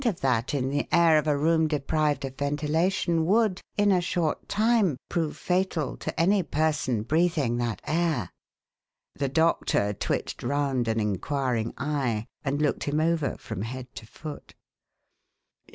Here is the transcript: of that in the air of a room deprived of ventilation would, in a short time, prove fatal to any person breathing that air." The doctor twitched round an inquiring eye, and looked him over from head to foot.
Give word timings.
of 0.03 0.19
that 0.21 0.51
in 0.55 0.71
the 0.71 0.87
air 0.91 1.19
of 1.19 1.27
a 1.27 1.37
room 1.37 1.67
deprived 1.67 2.25
of 2.25 2.35
ventilation 2.35 3.23
would, 3.23 3.61
in 3.77 3.91
a 3.91 4.01
short 4.01 4.49
time, 4.49 4.97
prove 5.09 5.37
fatal 5.37 5.95
to 5.95 6.19
any 6.19 6.41
person 6.41 7.03
breathing 7.03 7.57
that 7.57 7.79
air." 7.85 8.31
The 9.13 9.29
doctor 9.29 9.93
twitched 9.93 10.41
round 10.41 10.87
an 10.87 10.99
inquiring 10.99 11.75
eye, 11.77 12.25
and 12.43 12.59
looked 12.59 12.85
him 12.85 12.99
over 12.99 13.37
from 13.37 13.61
head 13.61 13.93
to 13.93 14.07
foot. 14.07 14.55